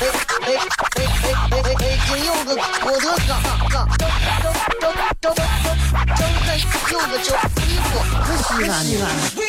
[0.00, 0.48] 哎哎
[0.96, 1.04] 哎
[1.50, 1.84] 哎哎！
[2.06, 2.48] 金柚子，
[2.84, 3.32] 我的嘎
[3.68, 4.42] 嘎，张张
[4.80, 4.88] 张
[5.20, 5.38] 张张张
[6.90, 7.28] 柚子叫
[7.60, 7.90] 衣服，
[8.42, 9.04] 西安西安。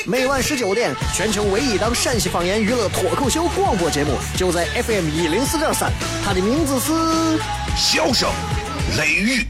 [0.06, 5.90] 每晚十九点，全球唯一档陕西方言娱乐脱口秀广播节目，就在 FM 一零四点三，
[6.26, 6.92] 它的名字是
[7.78, 8.30] 《笑声
[8.98, 9.48] 雷雨》。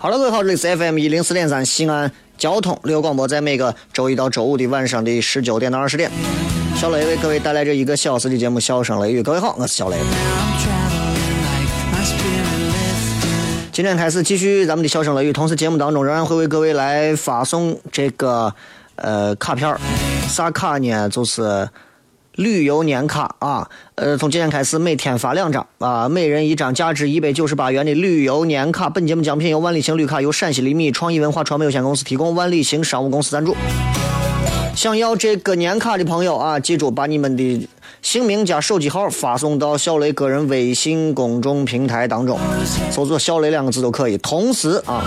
[0.00, 6.08] 好了，各位好，这里是 FM 一零四点三西安交通旅游广播，在每个周一到周五的晚上的十九点到二十点，
[6.76, 9.20] 小雷为各位带来这一个小时的节目《笑声雷雨》。
[9.24, 9.96] 各位好，我是小雷。
[13.72, 18.54] 今天开始继续咱们的《笑声雷雨》，同时节目当中仍然会为各位来发送这个
[18.94, 19.80] 呃卡片儿
[20.28, 21.08] 啥卡呢？
[21.08, 21.68] 就是。
[22.38, 28.88] 旅游年卡啊，呃，从今天开始每天发两张啊，每人一张，价值一百九十八元的旅游年卡。
[28.88, 33.56] 本节目奖品由万里行旅卡由陕西厘米创意文化传媒有限公司提供，万里行商务公司赞助。
[34.76, 37.68] 想要这个年卡的朋友啊，记住把你们的
[38.02, 42.38] 姓名加手机号发送到小雷个人微信公众平台当中，
[42.92, 44.16] 搜索“小雷”两个字都可以。
[44.18, 45.04] 同时啊，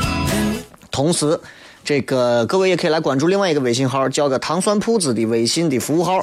[0.91, 1.39] 同时。
[1.83, 6.19] 这个各位也可以来关注另外一个微信号，叫个糖蒜铺子的微信的服务号，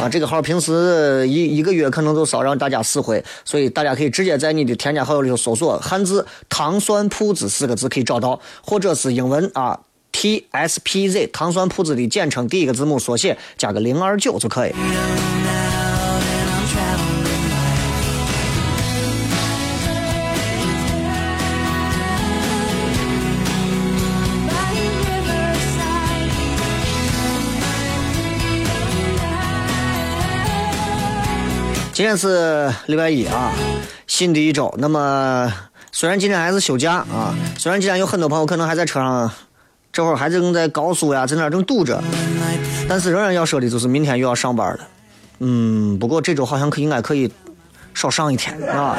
[0.00, 9.80] 啊，这个号平时一一个月可能都少让大家四回，所以大家可以直接在你的添加好友里头搜索汉字“糖蒜铺子”四个字可以找到，或者是英文啊
[10.12, 14.72] T S P Z 糖蒜铺子的简称第一个字母缩写加个零二九就可以。
[31.94, 33.52] 今天是礼拜一啊，
[34.08, 34.74] 新的一周。
[34.78, 35.48] 那么，
[35.92, 39.30] 虽然今天还是休假啊，虽然今天有很多朋友可能还在车上，
[39.92, 42.02] 这会儿还正在高速呀，在那正堵着，
[42.88, 44.80] 但是仍然要说的就是明天又要上班了。
[45.38, 47.32] 嗯，不过这周好像可应该可以
[47.94, 48.96] 少上一天啊。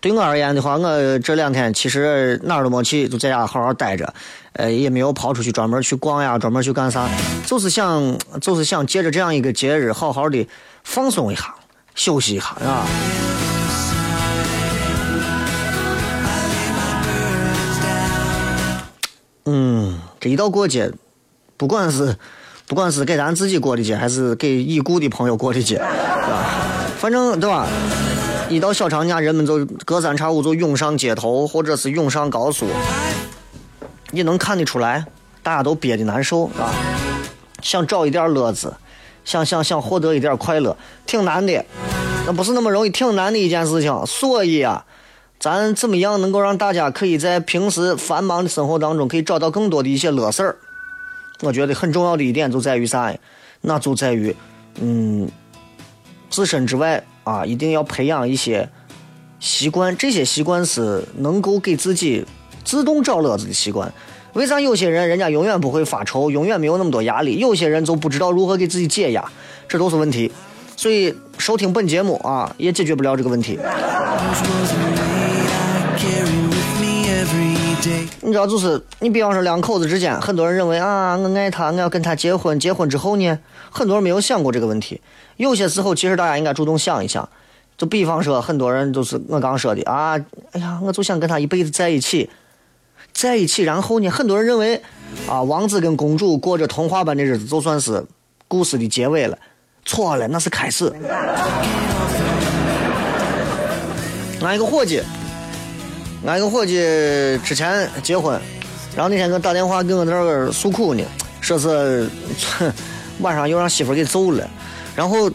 [0.00, 4.14] 对我而言的话，我这两天其实哪儿都没去，就在家好好待着，
[4.52, 7.08] 呃，也没有跑出去专门去逛呀，专门去干啥，
[7.44, 10.46] 就是想，就是想借着这样一个节日，好好的
[10.84, 11.52] 放松一下，
[11.96, 12.86] 休息一下，啊。
[19.46, 20.92] 嗯，这一到过节，
[21.56, 22.14] 不管是
[22.68, 26.44] 不管是给咱自己过的节，还是给已故的朋友过的节，是吧？
[26.98, 27.66] 反正对吧？
[28.50, 32.66] 一到小长假，人们就隔三差五就涌上街头，或者是涌上高速。
[34.10, 35.04] 你能看得出来，
[35.42, 36.72] 大家都憋得难受啊，
[37.62, 38.74] 想找一点乐子，
[39.22, 41.62] 想想想获得一点快乐，挺难的，
[42.26, 44.06] 那不是那么容易，挺难的一件事情。
[44.06, 44.86] 所以啊，
[45.38, 50.56] 咱怎么样能够让大家可以在平时繁忙的生活当中，可以找到更多的一些乐事儿？
[51.42, 53.18] 我觉得很重要的一点就在于啥呀？
[53.60, 54.34] 那就在于，
[54.80, 55.28] 嗯，
[56.30, 57.04] 自身之外。
[57.28, 58.66] 啊，一定要培养一些
[59.38, 62.24] 习惯，这些习惯是能够给自己
[62.64, 63.92] 自动找乐子的习惯。
[64.32, 69.22] 为啥有些人人家永远不会发愁，永远没有那么多压力，有些人就不知道如何给自己解压，
[69.68, 70.32] 这都是问题。
[70.74, 73.58] 所以收听本节目啊，也解决不了这个问题。
[78.28, 83.38] 你知道，就是你比方说两口子之间，很多人认为啊，我爱他，我要跟他结婚，结婚之后呢，
[83.70, 85.00] 很多人没有想过这个问题。
[85.38, 87.26] 有些时候，其实大家应该主动想一想。
[87.78, 90.18] 就比方说，很多人就是我刚说的啊，
[90.52, 92.28] 哎呀，我就想跟他一辈子在一起，
[93.12, 93.62] 在一起。
[93.62, 94.82] 然后呢，很多人认为
[95.26, 98.04] 啊，王子跟公主过着童话般的日子，就算是
[98.46, 99.38] 故事的结尾了。
[99.84, 100.92] 错了，那是开始。
[104.42, 105.02] 俺一个伙计，
[106.26, 106.76] 俺一个伙计
[107.44, 108.38] 之前结婚，
[108.94, 111.02] 然后那天给我打电话给我在那儿诉苦呢，
[111.40, 112.08] 说是
[113.20, 114.46] 晚上又让媳妇给揍了，
[114.94, 115.30] 然后，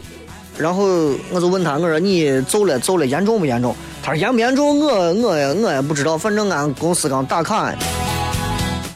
[0.56, 0.84] 然后
[1.30, 3.74] 我就问他，我说你揍了揍了严重不严重？
[4.02, 7.74] 他说严不严重，我我我也不知道，反正俺公司刚打卡，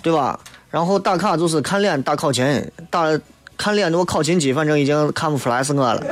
[0.03, 0.39] 对吧？
[0.71, 3.07] 然后打卡就是看脸打考勤，打
[3.57, 6.03] 看脸那个考勤机，反正已经看不出来是我了。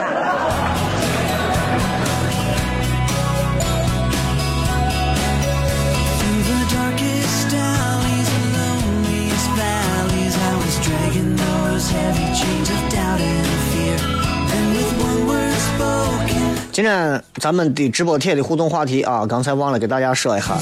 [16.76, 20.58] 今天咱们的直播贴的互动话题啊，刚才忘了给大家说一下，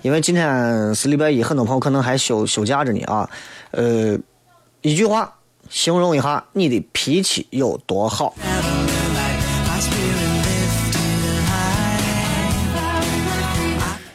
[0.00, 3.28] 因为今天是礼拜一，很多朋友可能还休休假着呢啊。
[3.72, 4.18] 呃，
[4.80, 5.30] 一句话
[5.68, 8.34] 形容一下你的脾气有多好。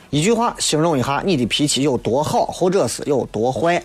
[0.09, 3.83] 一句话形容一下你的脾气有多好，或者是有多坏。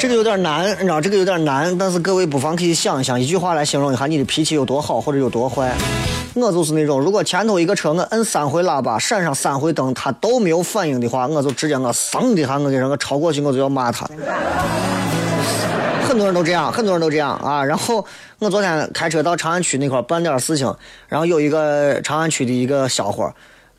[0.00, 5.76] 这个有点难，你知道这个有点难，但是各位不妨可以想一想，一句话来形容一下你的脾气有多好或者有多坏。
[6.32, 14.08] 我就是那种，如果前头一个车我摁三回喇叭，闪上三回灯，他都没有反应的话，我就直接我嗖的一下，我给人我超过去，我就要骂他。
[16.08, 17.62] 很多人都这样，很多人都这样啊。
[17.62, 18.02] 然后
[18.38, 20.74] 我昨天开车到长安区那块办点事情，
[21.08, 23.30] 然后有一个长安区的一个小伙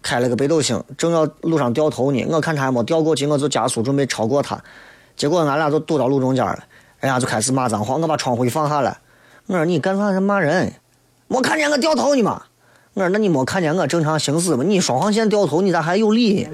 [0.03, 4.61] 开了个北斗星，正要路上掉头呢，我看他还没掉过去，我就加速准备超过他。
[5.15, 6.59] 结果俺俩就堵到路中间了，
[6.99, 7.95] 人家就开始骂脏话。
[7.95, 8.97] 我把窗户一放下来，
[9.47, 10.19] 我说你干啥？
[10.19, 10.73] 骂人？
[11.27, 12.41] 没看见我掉头呢吗？
[12.93, 14.63] 我说那你没看见我正常行驶吗？
[14.65, 16.47] 你双黄线掉头，你咋还有理？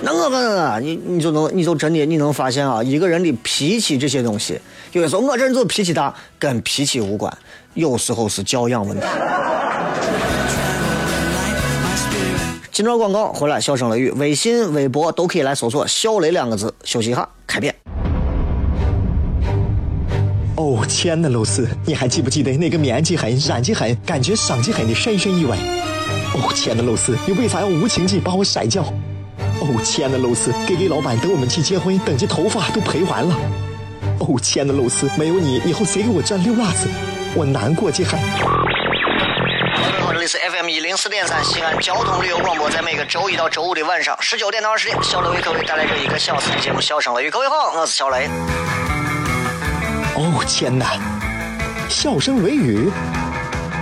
[0.00, 4.58] 那我问你，你就能，你就真的你能发现啊，一个人的脾气这些东西，
[4.92, 7.36] 有的时候我这人就脾气大，跟脾气无关，
[7.74, 9.06] 有时候是教养问题。
[12.78, 16.72] 今朝广告回来，笑声雷雨，微信、微博都可以来搜索“小雷”两个字。
[16.84, 17.74] 休息一下，开片。
[20.54, 25.56] 哦，亲爱的露丝，你还记不记得那个面积狠、染技狠、感觉伤及狠的深深意外？
[26.34, 28.84] 哦，亲爱的露丝，你为啥要无情地把我甩掉？
[29.60, 33.34] 哦，亲爱的露丝，K K 老板等我们去结婚，等这头发都赔完了。
[34.20, 36.86] 哦，亲爱的露丝，没有你，以后谁给我赚溜辣子？
[37.34, 38.20] 我难过极狠。
[40.28, 47.28] 是 FM 一零四点三西安交通旅游广播，在每个周一到周五的晚上十九点到二十点，小雷为各位带来这一个小时的节目《笑声雷雨》。
[47.30, 48.28] 各位好，我是小雷。
[50.16, 50.98] 哦天哪，
[51.88, 52.90] 笑声雷雨，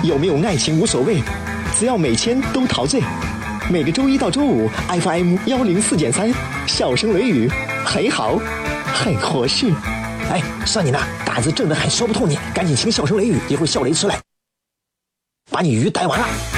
[0.05, 1.21] 有没有爱情无所谓，
[1.77, 3.03] 只要每天都陶醉。
[3.69, 6.33] 每个周一到周五，FM 幺零四点三，
[6.69, 7.51] 笑声雷雨，
[7.85, 8.39] 很好，
[8.95, 9.67] 很合适。
[10.31, 14.26] 哎，算你那胆子正的很，说不透你，赶紧听笑声雷雨，一会儿小雷出来。
[15.51, 16.56] 把你鱼逮完了。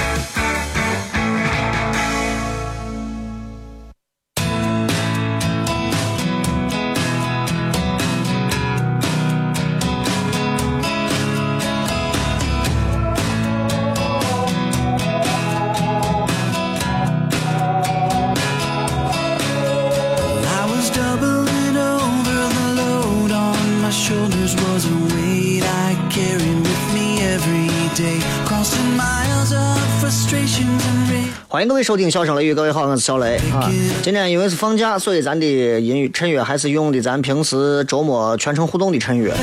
[31.59, 33.69] 欢迎各位收听《笑声雷雨》，各位好，我是小雷啊。
[34.01, 39.35] 今天因为是放假，所以咱的音乐衬乐还是用的咱平时周末全程互动的衬乐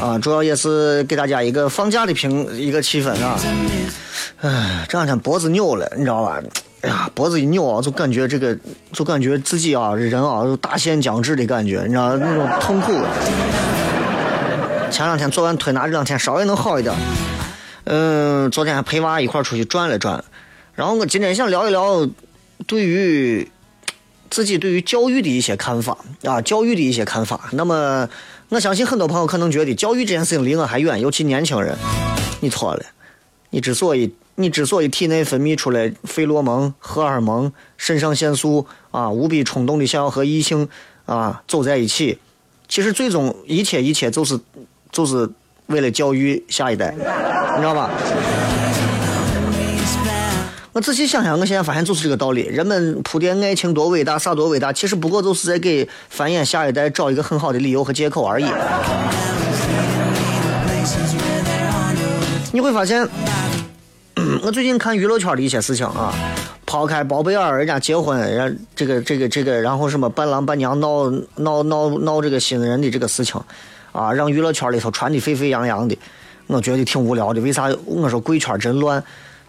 [0.00, 3.38] 啊，主要也是给大家一个放假的平一个气氛啊。
[4.40, 6.40] 唉，这两天脖子扭了，你知道吧？
[6.80, 8.56] 哎呀，脖子一扭啊，就感觉这个，
[8.94, 12.94] 就感觉自己啊，人啊，有大限将至的感觉，你知道那种痛苦。
[14.90, 16.94] 前两天做完推拿，这两天稍微能好一点。
[17.84, 20.24] 嗯，昨天还陪娃一块出去转了转。
[20.74, 22.08] 然后我今天想聊一聊，
[22.66, 23.46] 对于
[24.30, 27.50] 自己对于教育的一些看法啊，教育的一些看法。
[27.52, 28.08] 那么，
[28.48, 31.76] 我相信很多朋友可能觉得教育这件事情离我还远，尤其年轻人，
[32.40, 32.82] 你错了。
[33.50, 40.66] 你之所以你之所以体内分泌出来费洛蒙、荷尔蒙、肾上腺素啊，无比冲动的想要和异性
[41.04, 42.18] 啊走在一起，
[42.66, 44.40] 其实最终一切一切就是
[44.90, 45.28] 就是
[45.66, 47.90] 为了教育下一代，你知道吧？
[50.74, 52.44] 我仔细想想，我现在发现就是这个道理。
[52.46, 58.46] 人们铺垫爱情多伟大，啥多伟大，其实不过就是在给繁衍下一代找一个很好的理由和借口而已。
[62.52, 63.06] 你会发现，
[64.42, 66.14] 我最近看娱乐圈的一些事情啊，
[66.64, 73.38] 抛开包贝尔人家结婚，人这个这个这个，然后什么伴郎伴娘闹闹闹闹这个新人的这个事情，
[73.92, 75.98] 啊，让娱乐圈里头传的沸沸扬扬的。
[76.46, 77.42] 我觉得挺无聊的。
[77.42, 79.02] 为啥我说贵圈真乱？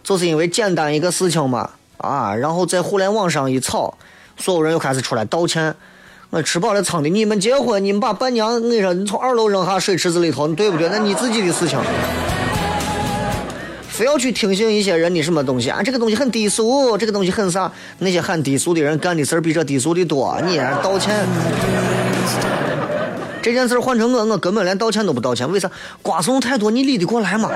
[0.04, 3.94] 就是因为简单一个事情嘛，啊，然后在互联网上一炒，
[4.38, 5.74] 所有人又开始出来道歉。
[6.30, 10.88] 我吃饱了撑的，你们结婚，你们把伴娘，你说，你从二楼扔下水池子里头，对不对？
[10.88, 11.78] 那你自己的事情。
[13.88, 15.80] 非要去听信一些人的什么东西啊？
[15.80, 17.70] 这个东西很低俗，这个东西很啥？
[17.98, 20.36] 那些很低俗的人干的事儿比这低俗的多。
[20.44, 21.24] 你还道歉？
[23.40, 25.48] 这件事换成我，我根本连道歉都不道歉。
[25.52, 25.70] 为啥？
[26.02, 27.48] 瓜怂太多，你理得过来吗？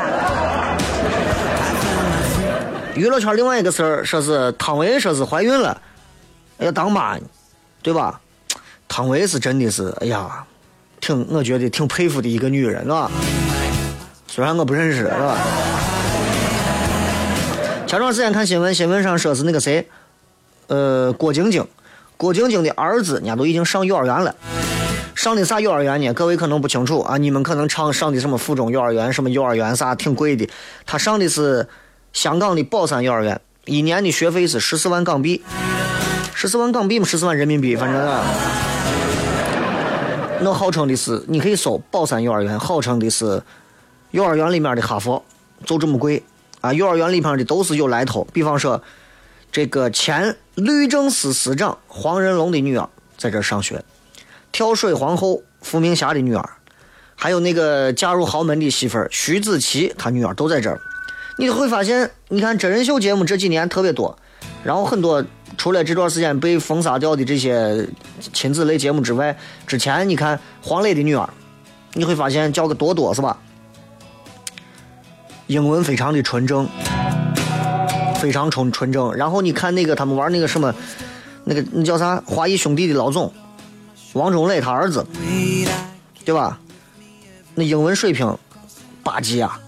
[2.99, 5.81] 娱乐圈另外一个事儿，说是汤唯说是怀孕了，
[6.59, 7.17] 要当妈，
[7.81, 8.21] 对吧？
[8.89, 10.45] 汤唯是真的是，哎呀，
[11.01, 13.09] 挺我觉得挺佩服的一个女人啊。
[14.27, 15.39] 虽然我不认识，是吧？
[17.87, 19.89] 前段时间看新闻，新闻上说是那个谁，
[20.67, 21.65] 呃，郭晶晶，
[22.17, 24.35] 郭晶晶的儿子，人家都已经上幼儿园了。
[25.15, 26.13] 上的啥幼儿园呢？
[26.13, 30.49] 各位可能不清楚啊，你们可能上上的什么附中幼儿园，什么幼儿园啥挺贵的。
[30.85, 31.69] 他上的是
[32.13, 35.43] 香港的宝山幼儿园，一年的学费是十四万港币，
[36.35, 38.25] 十四万港币嘛，十四万人民币，反正啊。
[40.41, 43.43] 那号称的是，你可以搜宝山幼儿园，号称的是
[44.13, 45.25] 幼儿园里面的哈佛，
[45.65, 46.23] 就这么贵。
[46.61, 48.83] 啊，幼儿园里边的都是有来头，比方说，
[49.53, 53.85] 这个前律政司司长黄仁龙的女儿在这上学，
[54.51, 56.51] 跳水皇后伏明霞的女儿，
[57.15, 60.81] 还有那个嫁入豪门的媳妇徐子淇，她女儿都在这儿。
[61.41, 64.19] 你会发现，你看真人秀节目这几年特别多，
[64.65, 65.25] 然后很多
[65.57, 67.89] 除了这段时间被封杀掉的这些
[68.33, 71.31] 亲子类节目之外，之前你看黄磊的女儿，
[71.93, 73.39] 你会发现叫个多多是吧？
[75.47, 76.69] 英文非常的纯正，
[78.17, 79.15] 非常纯纯正。
[79.15, 80.75] 然后你看那个他们玩那个什么，
[81.45, 82.21] 那个那叫啥？
[82.27, 83.33] 华谊兄弟的老总，
[84.15, 85.07] 王中磊他儿子，
[86.25, 86.59] 对吧？
[87.55, 88.37] 那英文水平
[89.05, 89.59] 八级啊，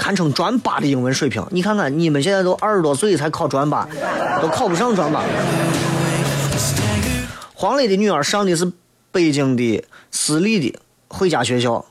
[0.00, 1.46] 堪称专八的英文水平。
[1.50, 3.86] 你看看你们现在都二十多岁才考专八，
[4.40, 5.22] 都考不上专八。
[7.52, 8.72] 黄磊的女儿上的是
[9.12, 10.78] 北京的私立的
[11.08, 11.84] 汇佳学校。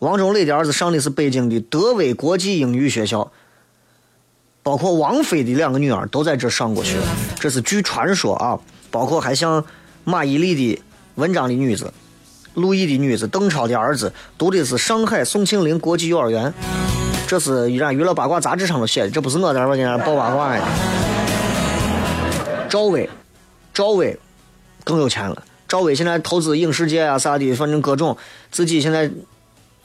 [0.00, 3.32] 王中磊的儿子上的是北京的德威国际英语学校，
[4.62, 6.98] 包括王菲的两个女儿都在这上过学，
[7.40, 8.60] 这是据传说啊。
[8.90, 9.64] 包括还像
[10.04, 10.82] 马伊琍的
[11.14, 11.90] 文章的女子、
[12.52, 16.52] 陆毅的女子、邓超的儿子读的是上海宋庆龄国际幼儿园，
[17.26, 20.62] 这是依然娱乐八卦杂志上头写的，这不是我在这给人爆八卦呀。
[22.68, 23.08] 赵薇，
[23.74, 24.18] 赵薇
[24.84, 28.16] 更有钱了，赵薇现在投资影视界啊啥的，反正各种
[28.50, 29.10] 自己现在。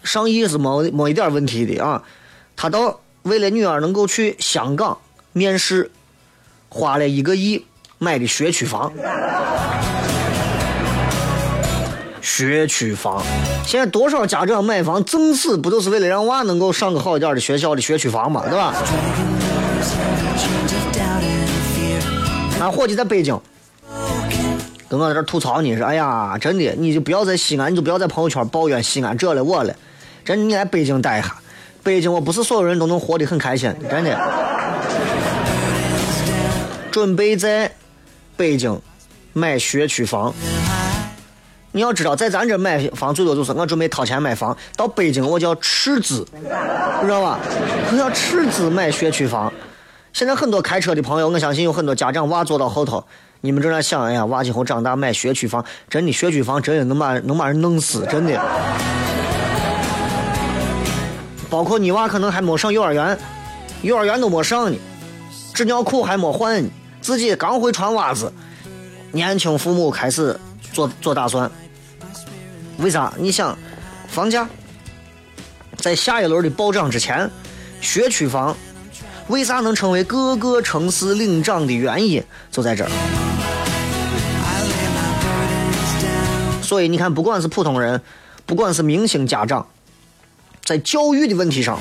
[0.04, 2.02] 上亿是没没一点问题的啊！
[2.56, 4.98] 他到为了女儿能够去香港
[5.32, 5.92] 面试，
[6.70, 7.64] 花了一个亿
[8.00, 8.92] 买的学区房。
[12.22, 13.22] 学区房，
[13.66, 18.74] 现在多少家长买房正是不都是为了让娃能够上个好一点的学校的学区房嘛，对吧？
[22.60, 23.40] 俺伙计在北京，
[24.88, 29.76] 跟我在这吐槽你说，哎呀，真的，你就不要在西安，你就不要在朋友圈抱怨西安这了我了。
[30.24, 31.36] 真的，你来北京待一下。
[31.82, 34.16] 北京，我不是所有人都能活得很开心，真的。
[36.92, 37.72] 准备在
[38.38, 38.80] 北京
[39.34, 40.32] 买学区房。
[41.74, 46.26] 你要知道，在咱这买房最多就是我准备掏钱买房，到北京我叫斥资，
[47.02, 47.40] 知道吧？
[47.92, 49.52] 我叫斥资买学区房。
[50.12, 53.02] 现在很多开车的朋友，我相信有很多家长娃坐到后头，
[53.40, 58.38] 你们正在想，哎呀，娃今后长大买学区房，真的学区房真的能把能把人弄死，真的。
[61.50, 63.18] 包括你娃可能还没上幼儿园，
[63.82, 64.78] 幼儿园都没上呢，
[65.54, 68.30] 纸尿裤还没换呢，自己刚会穿袜子，
[69.14, 70.38] 年轻父母开始
[70.74, 71.50] 做做打算。
[72.82, 73.14] 为啥？
[73.18, 73.58] 你想，
[74.08, 74.48] 房价
[75.78, 77.30] 在下一轮的暴涨之前，
[77.80, 78.58] 学区房
[79.28, 82.90] 为啥能成为各个城市领涨的原因，就在这儿。
[86.64, 88.02] 所以你看，不管是普通人，
[88.46, 89.68] 不管是明星家长。
[90.64, 91.80] 在教育的问题上，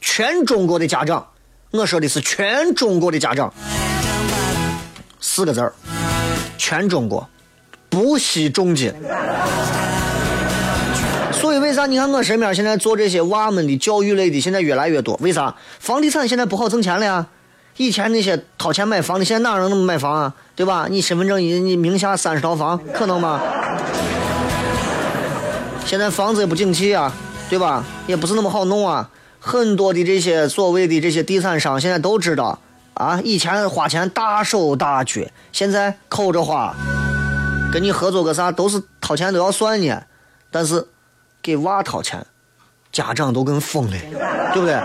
[0.00, 1.26] 全中国的家长，
[1.70, 3.52] 我说的是全中国的家长，
[5.20, 5.72] 四个字儿，
[6.58, 7.28] 全中国
[7.96, 8.92] 不惜重金。
[11.32, 15.18] 所以为啥你看我身边现在做这些娃们的教育类的现在越来越多？
[15.22, 15.54] 为啥？
[15.78, 17.26] 房地产现在不好挣钱了呀？
[17.78, 20.34] 以前那些掏钱买房的，现在哪能那么买房啊？
[20.54, 20.88] 对吧？
[20.90, 23.40] 你身份证你你名下三十套房，可能吗？
[25.86, 27.10] 现在房子也不景气啊。
[27.48, 27.82] 对吧？
[28.06, 29.08] 也不是那么好弄啊。
[29.40, 32.58] 很多的这些所谓的这些地产商现在都知道
[32.92, 36.74] 啊，以前花钱大手大脚，现在抠着花，
[37.72, 40.02] 跟你合作个啥都是掏钱都要算呢。
[40.50, 40.86] 但是
[41.42, 42.24] 给娃掏钱，
[42.90, 43.98] 家长都跟疯了，
[44.54, 44.80] 对不对？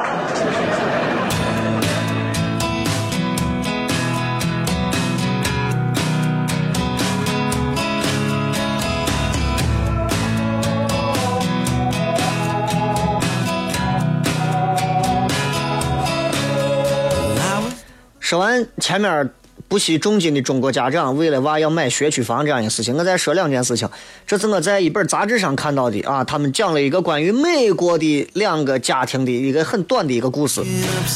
[18.20, 19.30] 说完前面
[19.68, 23.90] 不惜重金的中国家长为了娃要买学区房这样一个事情，我再说两件事情。
[24.26, 30.62] 这是我在一本杂志上看到的啊，他们讲了一个关于美国的两个家庭的一个很短的一个故事。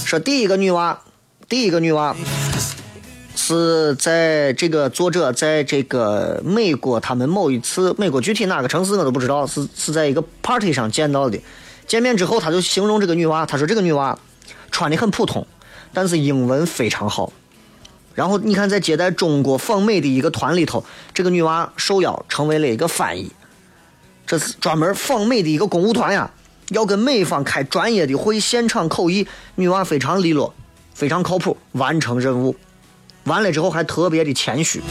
[0.05, 0.99] 说第一个女娃，
[1.47, 2.15] 第一个女娃
[3.35, 11.39] 是在这个作者在这个美国，他们某一次美国具体哪个城市我都不知道，是是在一个 party 上见到的。
[11.87, 14.17] 见面之后，他就形容这个女娃，他说这个女娃
[14.71, 15.45] 穿的很普通。
[15.93, 17.31] 但是英文非常好，
[18.15, 23.29] 然后你看在接待中国访美的一个团里头，这个女娃受邀成为了一个翻译，
[24.25, 26.31] 这是专门访美的一个公务团呀，
[26.69, 30.53] 要跟美方开专业的会，现场口译，女娃非常利落，
[30.93, 32.55] 非常靠谱，完成任务，
[33.25, 34.81] 完了之后还特别的谦虚。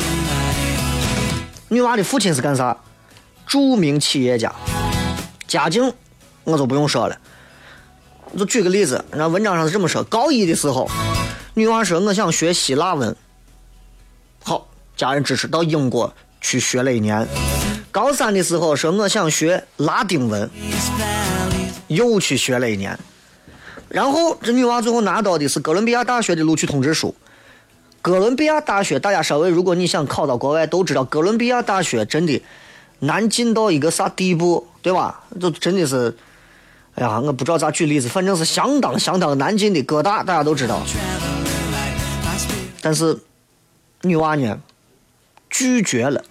[1.68, 2.76] 女娃的父亲是干啥？
[3.46, 4.52] 著名企业家，
[5.46, 5.92] 家境
[6.44, 7.18] 我就不用说了。
[8.36, 10.88] 就举个例子，那文章上是这么说：高一的时候，
[11.56, 13.14] 女娃说我想学希腊文，
[14.42, 17.24] 好，家人支持，到英国去学了一年。
[17.92, 20.50] 高三的时候说我想学拉丁文，
[21.86, 22.98] 又去学了一年。
[23.88, 27.14] 然后这女娃最后拿到的是哥伦比亚大学的录取通知书。
[28.02, 32.42] 哥伦比亚大学，大家稍微如果你想考到国外，都知道哥伦比亚大学真的
[32.98, 35.22] 难进到一个啥地步，对吧？
[35.40, 36.16] 就真的是。
[36.96, 40.80] 哎呀，我不知道咋举例子，反正是相当相当难进的哥大，大家都知道。
[42.84, 43.18] 但是
[44.02, 44.60] 女娃呢，
[45.48, 46.22] 拒绝了，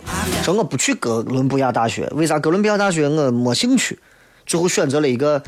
[0.43, 2.07] 说我不去哥伦比亚大学。
[2.13, 3.97] 为啥哥伦比亚大学我没兴趣？
[4.45, 5.41] 最后选择了一个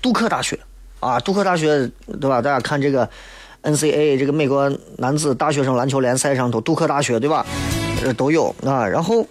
[0.00, 0.58] 杜克大学
[1.00, 2.40] 啊，杜克大学对吧？
[2.40, 3.06] 大家看这个
[3.62, 7.44] NCAA 这个美国男子大学生篮球联赛上头，杜克大学对吧？
[8.02, 9.28] 呃，都有啊，然后。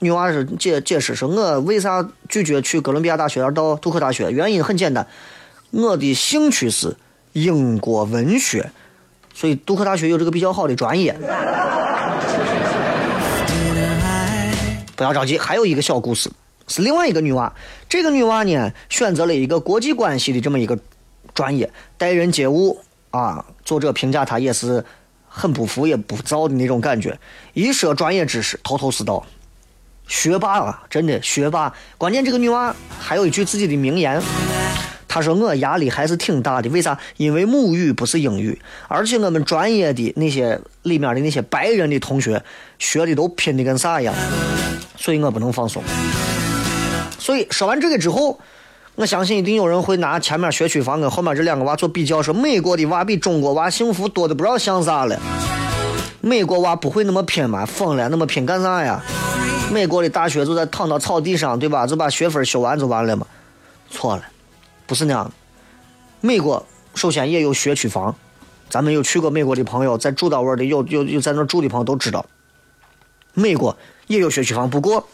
[0.00, 4.30] 女娃是解解释说，我为啥拒绝去哥伦比亚大学而到杜克大学？
[4.30, 5.06] 原因很简单，
[5.70, 6.94] 我的兴趣是
[7.32, 8.70] 英国文学，
[9.34, 11.14] 所以杜克大学有这个比较好的专业。
[14.96, 16.30] 不要着急，还有一个小故事，
[16.68, 17.52] 是另外一个女娃。
[17.88, 20.78] 这个女娃呢，选择了一个国际关系的这么一个
[21.34, 21.68] 专业，
[21.98, 23.44] 待人接物啊。
[23.64, 24.84] 作者评价她也是
[25.28, 27.18] 很不服也不躁的那种感觉，
[27.54, 29.26] 一说专业知识头头是道。
[30.06, 31.74] 学霸啊，真的学霸。
[31.98, 34.22] 关键这个女娃还有一句自己的名言，
[35.14, 36.68] 她说我压力还是挺大的。
[36.70, 36.98] 为啥？
[37.18, 42.42] 因为母语不是英语，而且我们专业的那些里面的那些白人的同学
[42.80, 44.12] 学的都拼的跟啥一样，
[44.96, 45.80] 所以我不能放松。
[47.16, 48.40] 所以说完这个之后，
[48.96, 55.16] 我相信一定有人会拿前面学区房跟后面这两个娃做比较，说美国的娃比中国娃幸福多的不知道像啥了。
[56.20, 57.64] 美国娃不会那么拼吗？
[57.64, 59.00] 疯了，那么拼干啥呀？
[59.72, 61.86] 美国的大学就在躺到草地上，对吧？
[61.86, 63.24] 就把学分修完就完了嘛？
[63.88, 64.22] 错了，
[64.86, 65.30] 不是那样。
[66.20, 68.14] 美国首先也有学区房，
[68.68, 72.24] 咱们有去过美国的朋友，在住到位的有有有在那住的朋友都知道，
[73.32, 75.06] 美国也有学区房，不过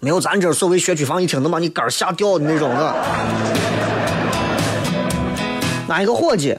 [0.00, 2.94] 没有咱这所谓学区房，一听能把你肝吓掉的那种的。
[5.88, 6.58] 哪一个伙计。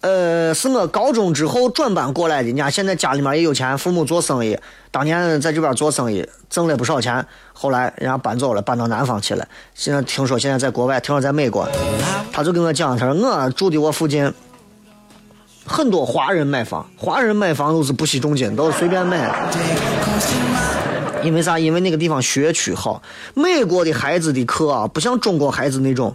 [0.00, 2.46] 呃，是我高中之后转班过来的。
[2.46, 4.56] 人家现在家里面也有钱，父母做生意，
[4.92, 7.26] 当年在这边做生意挣了不少钱。
[7.52, 9.48] 后来人家搬走了，搬到南方去了。
[9.74, 11.68] 现在听说现在在国外，听说在美国。
[12.32, 14.32] 他就跟我讲，他说我住的我附近
[15.66, 19.50] 很多华人买房，华人买房都是不惜重金，都是随便买。
[21.24, 21.58] 因为啥？
[21.58, 23.02] 因为那个地方学区好。
[23.34, 26.14] 美国的孩子的课啊，不像中国孩子那种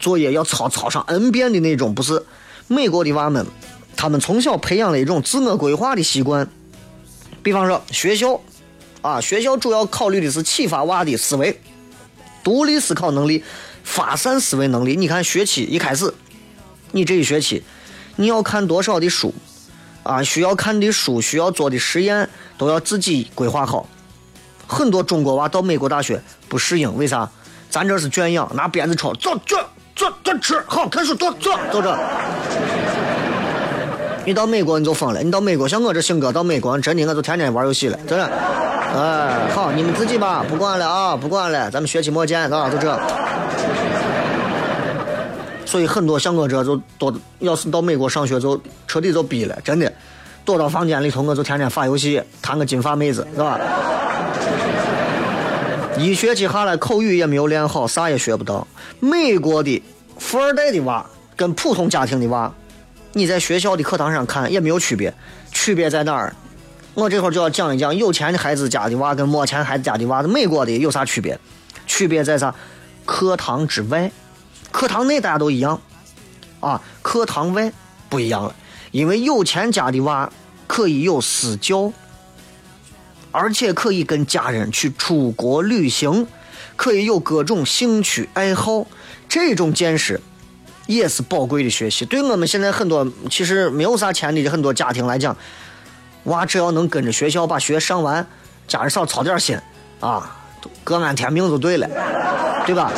[0.00, 2.22] 作业要抄抄上 n 遍的那种，不是。
[2.68, 3.46] 美国的娃们，
[3.96, 6.48] 他们从小培养了一种自我规划的习惯。
[7.42, 8.40] 比方说，学校
[9.02, 11.60] 啊，学校主要考虑的是启发娃的思维、
[12.42, 13.44] 独立思考能力、
[13.84, 14.96] 发散思维能力。
[14.96, 16.12] 你看，学期一开始，
[16.90, 17.62] 你这一学期
[18.16, 19.32] 你要看多少的书
[20.02, 20.20] 啊？
[20.24, 23.88] 需要看的书、需要做的实验都要自己规划好。
[24.66, 27.30] 很多中国娃到美国大学不适应，为啥？
[27.70, 29.56] 咱这是圈养，拿鞭子抽，走卷。
[29.96, 31.98] 坐坐吃好开始坐坐坐着。
[34.26, 38.26] 你到美国你就疯了，你到美国像我这性格到美国真的我就天天玩游戏了，真的。
[38.94, 42.98] 哎，好，你们自己吧，不管了啊，不管了，咱们学期末见，啊，就这。
[45.64, 49.90] 所以很多像我这就多要是到美国上学就彻底就逼了，真的，
[50.44, 53.58] 躲到房间里头我就天天发游戏，谈个金发妹子，是吧？
[55.98, 58.66] 一学期下来口语也没有练好，啥也学不到。
[59.00, 59.82] 美国的
[60.18, 61.04] 富二代的娃
[61.34, 62.52] 跟普通家庭的娃，
[63.14, 65.12] 你在学校的课堂上看也没有区别，
[65.52, 66.34] 区别在哪儿？
[66.92, 71.38] 我这会儿就要讲一讲有钱的孩子家的娃跟没钱孩子家的娃，美国的有啥区别？
[71.86, 72.54] 区别在啥？
[73.06, 74.10] 课堂之外，
[74.70, 75.80] 课堂内大家都一样，
[76.60, 77.72] 啊，课堂外
[78.10, 78.54] 不一样了，
[78.90, 80.30] 因为有钱家的娃
[80.66, 81.90] 可以有私教。
[83.38, 86.26] 而且可以跟家人去出国旅行，
[86.74, 88.86] 可以有各种兴趣爱好，
[89.28, 90.18] 这种见识
[90.86, 92.06] 也是宝贵的学习。
[92.06, 95.36] 对我们现在很多其实没有啥钱的很多家庭来讲，
[96.24, 98.26] 娃只要能跟着学校把学上完，
[98.66, 99.58] 家人少操点心
[100.00, 100.34] 啊，
[100.82, 101.86] 各安天命就对了，
[102.64, 102.90] 对吧？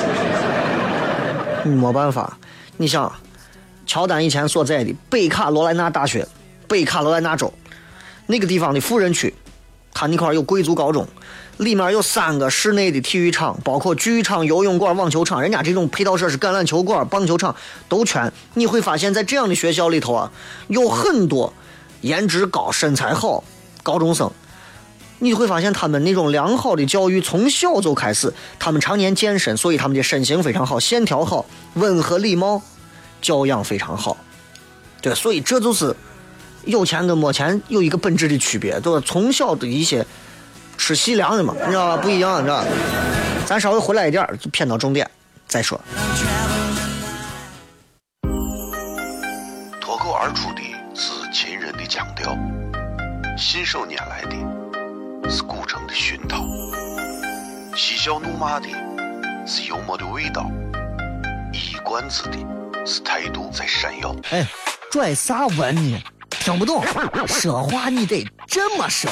[1.65, 2.39] 你没办法，
[2.77, 3.13] 你想，
[3.87, 6.25] 乔丹以前所在的北卡罗来纳大学，
[6.69, 7.53] 北卡罗来纳州
[8.29, 9.35] 那个地方的富人区。
[9.99, 11.05] 他那块有贵族高中，
[11.57, 15.43] 里面有三个室内的体育场，包括剧场、游泳馆、网球场。
[15.43, 17.57] 人家这种配套设施，橄榄球馆、棒球场
[17.89, 18.33] 都全。
[18.55, 20.31] 你会发现在这样的学校里头啊，
[20.69, 21.53] 有很多
[22.03, 23.43] 颜值高、身材好
[23.83, 24.31] 高中生。
[25.19, 32.63] 你会发现他们那种良好的教育从小就开始，他们常年健身，所以他们的身形非常好，线条好，温和礼貌，
[33.21, 34.17] 教养非常好。
[35.03, 35.97] 对，所以这就是。
[36.69, 40.07] 有钱跟没钱有一个本质的区别，就是从小的一些
[40.77, 42.03] 吃细粮的嘛，你知道吧？
[42.03, 42.67] 不一样，你知道吧？
[43.47, 45.11] 咱稍微回来一点就偏到重点
[45.47, 45.81] 再说。
[49.81, 50.61] 脱口而出的
[50.95, 52.37] 是秦人的腔调，
[53.39, 56.45] 信手拈来的是古城的熏陶，
[57.75, 58.69] 嬉笑怒骂的
[59.47, 60.51] 是幽默的味道，
[61.55, 62.37] 一冠子的
[62.85, 64.15] 是态度在闪耀。
[64.31, 64.47] 哎，
[64.91, 66.03] 拽啥文呢？
[66.41, 66.83] 听不懂，
[67.27, 69.11] 说话你得这么说。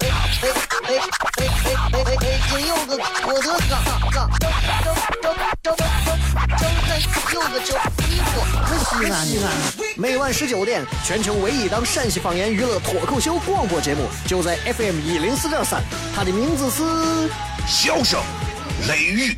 [0.00, 0.48] 哎哎
[0.82, 2.40] 哎哎哎哎哎！
[2.50, 3.72] 今有个郭德纲，
[4.12, 4.42] 张张
[5.22, 5.76] 张张张
[7.32, 8.34] 有个叫李波，
[8.78, 9.46] 西安西安。
[9.96, 15.82] 每晚十九点，全球唯一档陕西方言娱乐脱口秀广播节目，就在 FM 一零四点三。
[16.14, 16.82] 它的名字是
[17.66, 18.20] 《笑声
[18.88, 19.32] 雷雨》。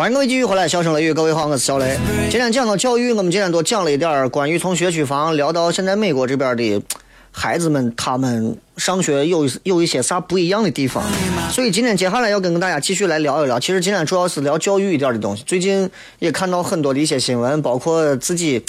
[0.00, 1.94] 欢迎各位继续回来，笑声雷雨，各位好，我是小雷。
[2.30, 6.82] 今天讲到教育，我们今天多讲了一点关于从学区房聊到现在美国这边的
[7.30, 11.04] 孩子们，他们上学有有一些啥不一样的地方。
[11.50, 13.60] 所以今天接下来要跟大家继续来聊一聊。
[13.60, 15.42] 其实今天主要是聊教育一点的东西。
[15.46, 18.64] 最近也看到很多的一些新闻，包括自己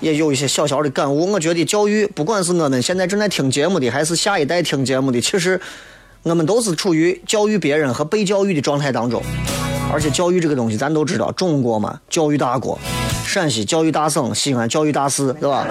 [0.00, 1.30] 也有一些小小的感悟。
[1.30, 5.60] 我觉得教育，不管是我们现在正在听节目的，还是下一代听节目的，其实
[6.24, 9.22] 我们都是处于教育别人和被教育的状态当中。
[9.92, 12.78] 而且教育这个东西，咱都知道，中国嘛，教育大国，
[13.26, 15.66] 陕西教育大省，西安教育大市，对吧？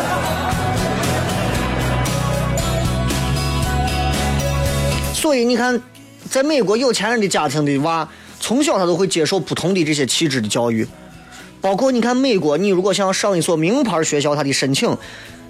[5.13, 5.81] 所以你看，
[6.29, 8.07] 在美国有钱人的家庭的娃，
[8.39, 10.87] 从小他都会接受不同的这些气质的教育。
[11.59, 14.95] 包括你看美国，你如果想上一所名牌学校，他的申请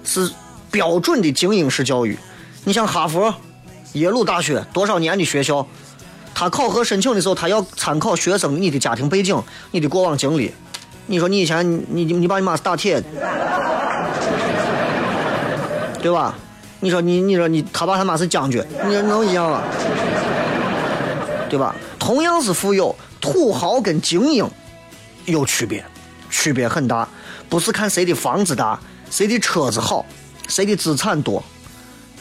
[0.02, 0.30] 是
[0.70, 2.18] 标准的精英式教育。
[2.64, 3.34] 你像哈佛、
[3.94, 5.66] 耶鲁大学，多少年的学校？
[6.34, 10.52] 他考核申请的时候，他要参考学生你的家庭背景、你的过往经历。
[11.06, 13.00] 你说你以前你你爸你妈是打铁，
[16.02, 16.34] 对吧？
[16.80, 19.62] 你说你你说你他爸他妈是将军，你说能一样吗？
[21.48, 21.74] 对吧？
[21.98, 24.44] 同样是富有，土豪跟精英
[25.26, 25.84] 有区别，
[26.30, 27.08] 区别很大。
[27.48, 30.04] 不是看谁的房子大，谁的车子好，
[30.48, 31.42] 谁的资产多，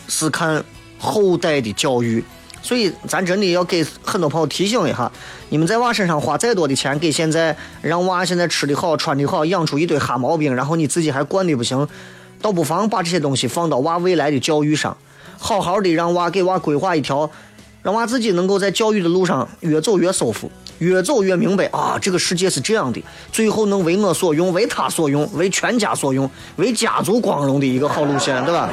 [0.08, 0.64] 是看
[1.04, 2.24] 后代的教育。
[2.62, 5.12] 所以，咱真的要给很多朋友提醒一下：
[5.50, 11.86] 你们在娃身上花再多的钱，给现在让娃现在吃的好、穿的好，养出一堆哈毛病，然后你自己还惯的不行，
[12.42, 14.96] 倒不妨把这些东西放到娃未来的教育上，
[15.38, 17.30] 好好的让娃给娃规划一条，
[17.82, 28.70] 让娃自己能够在教育的路上越走越舒服，越走越明白啊，这个世界是这样的，最后能为我所用、为他所用、为全家所用、为家族光荣的一个好路线，对吧？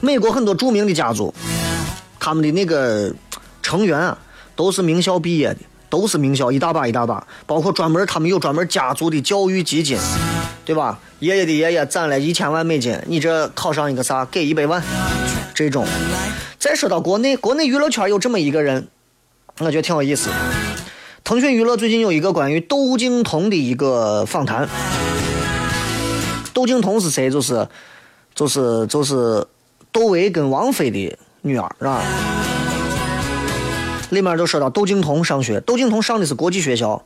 [0.00, 1.32] 美国很多著名的家族，
[2.20, 3.12] 他们的那个
[3.62, 4.18] 成员啊，
[4.54, 9.98] 都是名校毕业的，都是名校一大把一大把，包括专门他们有专门家族的教育基金，
[10.64, 10.98] 对吧？
[11.20, 14.82] 爷爷的爷爷攒了一千万美金，你这考上一个啥，给一百万，
[15.54, 15.86] 这种。
[16.58, 18.88] 再说到国内，国内娱乐圈有这么一个人，
[19.58, 20.28] 我觉得挺有意思。
[21.24, 24.68] 腾讯娱乐最近有一个关于窦靖童的一个访谈。
[26.52, 27.30] 窦靖童是谁？
[27.30, 27.66] 就是
[28.34, 29.46] 就是就是
[29.96, 32.02] 窦唯跟王菲的女儿，是吧？
[34.10, 37.02] 里面就说到窦靖童上学，窦靖童上的是国际学校，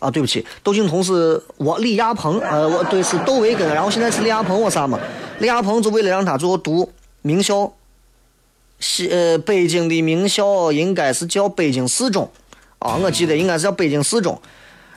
[0.00, 5.00] 啊，对不起，窦靖童是我李亚鹏，呃，我对是窦唯跟，然后现在是李亚鹏，我啥嘛？
[5.38, 7.72] 李亚鹏就为了让他最后读名校，
[8.80, 12.30] 西呃北京的名校应该是叫北京四中，
[12.80, 14.38] 啊，我记得应该是叫北京四中，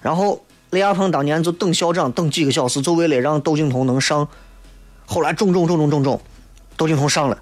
[0.02, 4.28] 然后李亚鹏当年就等校长等几个小时，就为了让窦靖童能上，
[5.06, 6.20] 后来种种种种种种，
[6.80, 7.38] 窦靖童上了，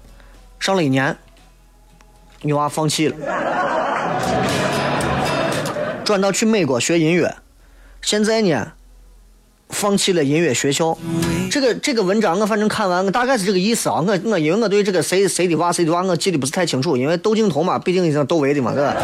[0.58, 1.16] 上了一年，
[2.42, 3.14] 女娃放弃了。
[6.04, 7.36] 转到去美国学音乐，
[8.02, 8.72] 现在呢，
[9.68, 10.98] 放弃了音乐学校。
[11.52, 14.02] 这个这个文章我反正看完，我大概是这个意思啊。
[14.04, 18.96] 我我因为我对这个谁谁的娃谁的娃我记得不是太清楚，因为窦靖童嘛，毕竟也是窦唯的嘛，对吧？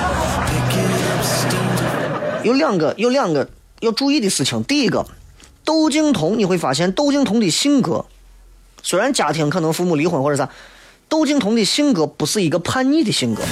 [2.43, 4.65] 有两个有两个要注意的事情。
[4.65, 5.07] 第一个，
[5.65, 8.05] 窦靖童你会发现窦靖童的性格，
[8.87, 10.47] 虽然家庭可能父母离婚或者啥，
[11.09, 13.43] 窦靖童的性格不是一个叛逆的性格，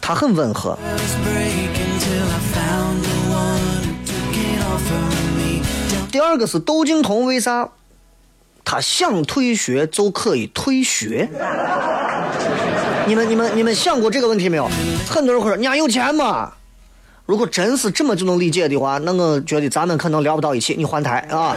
[0.00, 0.78] 他很温和。
[6.10, 7.68] 第二个是窦靖童，为啥
[8.64, 11.28] 他想退学就可以退学？
[13.06, 14.66] 你们、你们、你们想过这个问题没有？
[15.06, 16.52] 很多人会说：“你家有钱嘛。”
[17.26, 20.74] 如果真是这么就能理解的话，那我觉得咱们可能聊不到一起。
[20.74, 21.54] 你换台啊！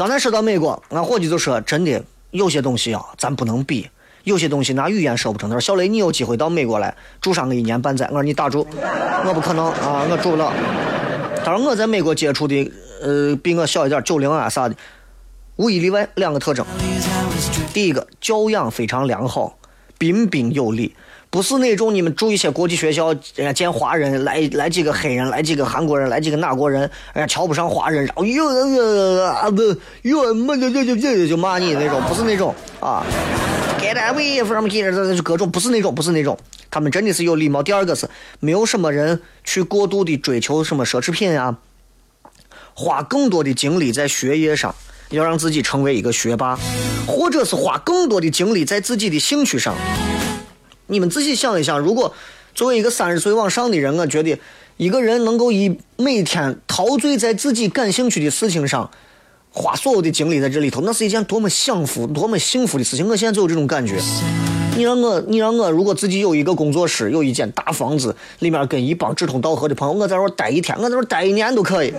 [0.00, 3.86] 刚才说到美国，俺伙计就说：“真的，有些东西啊，咱不能比。”
[4.24, 5.50] 有些东西拿语言说不成。
[5.50, 8.66] 他说：“小雷，你有机会到美国来住上个一年半载。”我说：“你打住，
[9.26, 10.50] 我不可能啊，我住不了。”
[11.44, 14.74] 他说：“我在美国接触的，呃，比我小一点，九零啊啥的，
[15.56, 16.64] 无一例外两个特征。
[17.74, 19.58] 第一个，教养非常良好，
[19.98, 20.96] 彬彬有礼，
[21.30, 26.80] 不是那种你们住一些国际学校，人家见华人来来几个黑人，来几个韩国人，来几个哪国人，
[27.14, 29.62] 人家瞧不上华人，然后哟哟啊不
[30.02, 33.06] 哟么就就就就就骂你那种，不是那种啊。”
[33.80, 36.36] get away from here，这是各种不是那种，不是那种，
[36.68, 37.62] 他们真的是有礼貌。
[37.62, 38.08] 第二个是
[38.40, 41.56] 没有什么人去过度的追求什么奢侈品啊，
[42.74, 44.74] 花更多的精力在学业上，
[45.10, 46.58] 要让自己成为一个学霸，
[47.06, 49.76] 或者是花更多的精力在自己的兴趣上。
[50.90, 52.12] 你们仔细想一想，如果
[52.54, 54.38] 作为一个三十岁往上的人，我觉得
[54.76, 58.90] 一个人能够以每天陶醉在自己感兴趣的事情上。
[59.52, 63.08] 花所有的精力在这里头，那是一件多么享福、多么幸福的事情。
[63.08, 63.96] 我现在就有这种感觉。
[64.76, 71.92] 你让我，你让我，如果自己有一个工作室，有一间大房子，里面跟一帮志同道合的朋友，我在这儿待一天，我在这儿待一年都可以。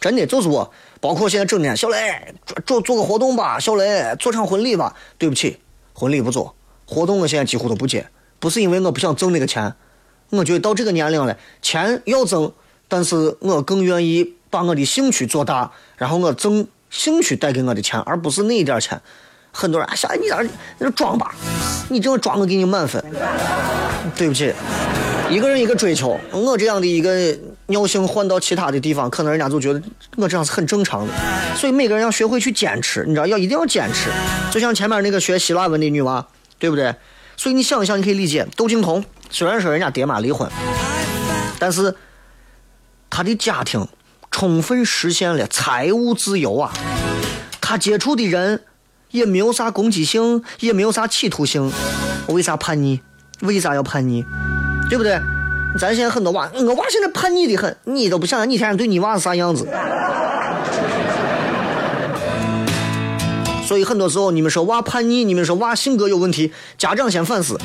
[0.00, 2.34] 真的就是我，包括现在整天，小雷
[2.64, 4.94] 做做个活动吧，小雷做场婚礼吧。
[5.18, 5.58] 对不起，
[5.92, 6.54] 婚礼不做，
[6.86, 8.06] 活动我现在几乎都不接，
[8.38, 9.74] 不是因为我不想挣那个钱，
[10.30, 12.52] 我觉得到这个年龄了，钱要挣。
[12.90, 18.98] 但是我更愿意把我的兴趣做大，然后我挣兴趣带给我的钱，而不是那一点钱。
[19.52, 21.34] 很多人啊，小你在那装吧，
[21.90, 23.04] 你这么装，我给你满分。
[24.16, 24.54] 对不起，
[25.28, 27.36] 一个人一个追求，我这样的一个
[27.68, 29.80] 尿性换到其他的地方，可能人家就觉得
[30.16, 31.12] 我这样是很正常的。
[31.56, 34.10] 所以每个人要学会去坚持，你知道，要一定要坚持。
[34.50, 36.26] 就像前面那个学希腊文的女娃，
[36.58, 36.94] 对不对？
[37.36, 38.46] 所以你想一想，你可以理解。
[38.56, 40.50] 窦靖童虽然说人家爹妈离婚，
[41.58, 41.94] 但是。
[43.10, 43.88] 他的家庭
[44.30, 46.72] 充分实现了财务自由啊！
[47.58, 48.62] 他接触的人
[49.10, 51.72] 也没有啥攻击性，也没有啥企图性。
[52.28, 53.00] 为啥叛逆？
[53.40, 54.24] 为啥要叛逆？
[54.90, 55.18] 对不对？
[55.76, 59.66] 咱现在很多娃，我娃现在叛逆的很，你都不想想你天天对你娃是啥样子。
[63.64, 67.58] 所以很多时候你们说娃叛逆，你们说娃性格有问题，家长先反思：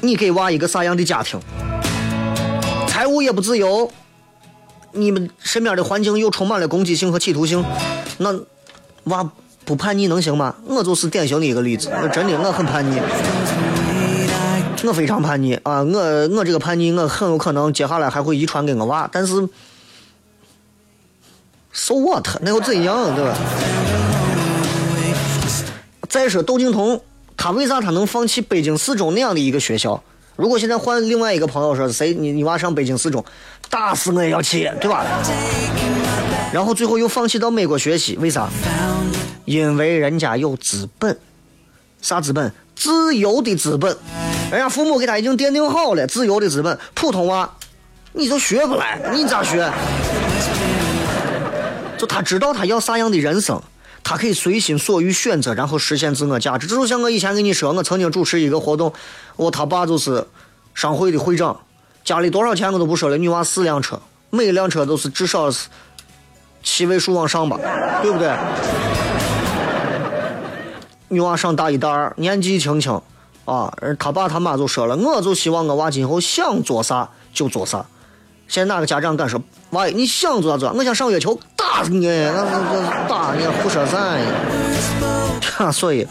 [0.00, 1.38] 你给娃一个啥样的家庭？
[2.88, 3.90] 财务也不自由，
[4.92, 7.62] 你们身边的环境又充满了攻击性和企图性，
[8.18, 8.34] 那
[9.04, 9.30] 娃
[9.64, 10.54] 不叛逆能行吗？
[10.66, 12.96] 我就是典型的一个例子，真的我很叛逆，
[14.84, 15.82] 我非常叛逆啊！
[15.82, 19.48] 我我这个叛逆，我很有可能接下来还会遗传给我娃，但是
[21.72, 22.26] ，so what？
[22.42, 23.34] 那又怎样，对吧？
[26.08, 27.00] 再说窦靖童，
[27.36, 30.02] 他为啥他能放弃北京四中那样的一个学校？
[30.36, 33.24] 如果现在换另外一个朋友说谁你你娃上北京四中，
[33.70, 35.04] 打死我也要去，对吧？
[36.52, 38.48] 然后最后又放弃到美国学习，为啥？
[39.44, 41.18] 因为人家有资本，
[42.02, 42.52] 啥资本？
[42.74, 43.96] 自由的资本。
[44.50, 46.78] 人家父母给他已经奠定好了自由的资本。
[46.94, 47.56] 普通话
[48.12, 49.70] 你就学不来，你咋学？
[51.98, 53.60] 就他知道他要啥样的人生，
[54.04, 56.66] 他可以随心所欲选择，然后实现自我价值。
[56.66, 58.92] 这就像我以前跟你说，我曾经主持一个活动，
[59.36, 60.24] 我他爸就是
[60.74, 61.58] 商会的会长，
[62.04, 65.68] 家里多少钱我都不说了，女娃四辆车，每辆车都是至少是
[66.62, 67.58] 七位数往上吧，
[68.02, 68.30] 对不对？
[71.08, 73.00] 女娃上大一、大二，年纪轻轻，
[73.46, 77.86] 啊，他爸他妈就说了，我就希望我娃今后想做啥就做啥。
[78.48, 80.74] 现在哪个家长敢说，娃你想做啥做啥？
[80.76, 82.06] 我想上月球，打你！
[82.06, 85.70] 那那打你胡说啥呀？
[85.72, 86.06] 所以。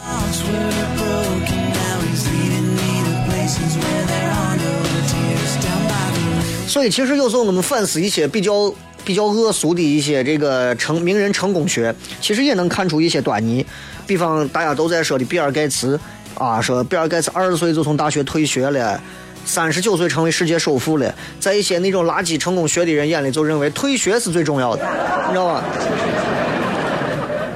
[6.67, 8.73] 所以，其实有时候我们反思一些比较
[9.05, 13.65] 比较恶俗的一些这个成名人成功学，其实也能看出一些端倪。
[14.05, 15.97] 比方大家都在说的比尔盖茨
[16.35, 18.99] 啊，说比尔盖茨二十岁就从大学退学了，
[19.45, 21.13] 三十九岁成为世界首富了。
[21.39, 24.85] 在一些那种垃圾成功学的人眼里，就认为退学是最重要的，
[25.27, 25.63] 你知道吧？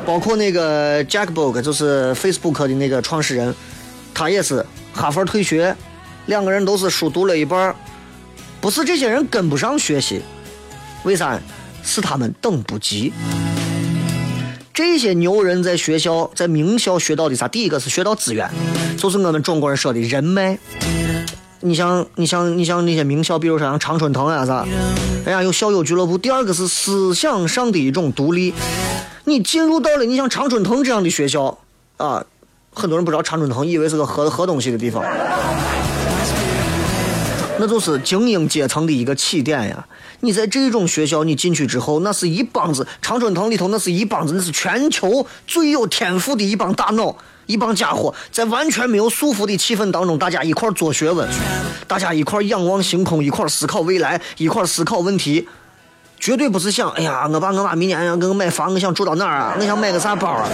[0.05, 3.53] 包括那个 Jack Book，就是 Facebook 的那个创始人，
[4.13, 5.75] 他也是哈佛退学，
[6.25, 7.75] 两个人都是书读了一半。
[8.61, 10.21] 不是这些人跟不上学习，
[11.03, 11.39] 为啥？
[11.81, 13.13] 是他们等不及。
[14.79, 17.49] 这些牛人在学校，在名校学到的啥？
[17.49, 18.49] 第一个是学到资源，
[18.95, 20.57] 就是我们中国人说的人脉。
[21.59, 24.65] 你像，你像，你像那些名校，比如说像常春藤啊啥，
[25.25, 26.17] 人家有校友俱乐部。
[26.17, 28.53] 第二个是思想上的一种独立。
[29.25, 31.57] 你进入到了你像常春藤这样的学校
[31.97, 32.25] 啊，
[32.73, 35.03] 很多人不知道常春藤，以为是个喝喝东西的地方。
[37.59, 39.85] 那就是精英阶层的一个起点呀！
[40.21, 47.13] 你在这种学校，你进去之后，那是一帮子常春藤里头，那是一帮子，那是全球最有天赋的一帮大脑，
[47.47, 51.27] 一帮家伙，在完全没有束缚的气氛当中，大家一块做学问，
[51.85, 55.47] 大家一块仰望星空，一块思考未来，一块思考问题，
[56.17, 59.55] 绝对不是想，哎呀，我爸我妈明年要给我买房，我想住到哪儿啊？
[59.59, 60.49] 我想买个啥包啊？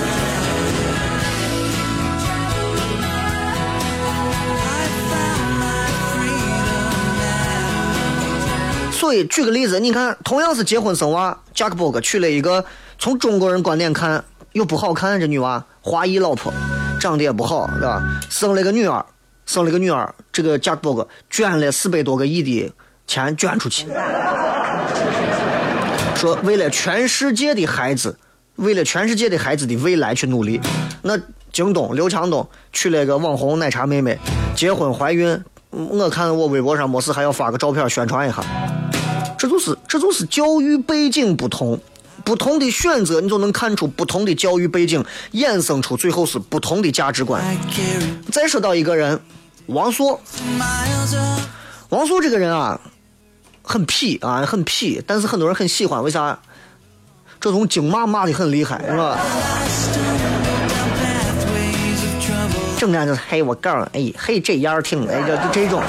[9.24, 12.66] 举个例子，你看，同样是结婚生娃，Jack b o g 娶了一个
[13.00, 14.24] 从中国人观点看
[14.54, 16.52] 又不好看这女娃，华裔老婆，
[17.00, 18.02] 长得也不好，对吧？
[18.30, 19.06] 生了个女儿，
[19.46, 22.74] 生了个女儿，这个 Jack b o g 捐了四百多个亿的
[23.08, 23.88] 钱捐出去，
[26.16, 28.18] 说为了全世界的孩子，
[28.56, 30.60] 为了全世界的孩子的未来去努力。
[31.04, 31.20] 那
[31.52, 34.18] 京东刘强东娶了个网红奶茶妹妹，
[34.56, 38.44] 结婚怀孕，我看我微博上没事还要发个照片宣传一下。
[39.46, 41.80] 这就是这就是教育背景不同，
[42.24, 47.44] 不同的选择，你就能看出不同的教育背景衍生出最后是不同的价值观。
[48.32, 49.22] 再说到一个人，
[49.68, 50.20] 王朔，
[51.90, 52.82] 王朔这个人啊，
[53.62, 56.40] 很痞啊，很痞，但是很多人很喜欢，为啥？
[57.40, 59.20] 这种京骂骂的很厉害，是吧？
[62.80, 65.84] 整天就是嘿我告哎嘿这样挺哎就这种。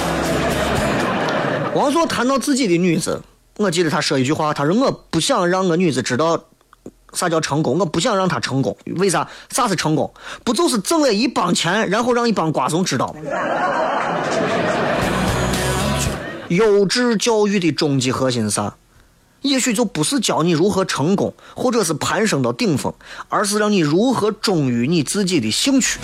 [1.75, 3.19] 王朔谈到自己的女子。
[3.59, 6.39] 我记得他说一句话，他说：“我不想让我女子知道
[7.15, 8.77] 啥叫成功，我不想让她成功。
[8.97, 9.27] 为啥？
[9.51, 10.13] 啥是成功？
[10.45, 13.21] 不就是挣了一帮钱，然后让一帮瓜怂知道吗？”
[16.49, 18.45] 优质教育的终极核心。
[18.45, 18.75] 是啥？
[19.41, 22.93] 也许就不是教你如何成功，或者是攀升到顶峰，
[23.29, 25.99] 而是让你如何忠于你自己的兴趣。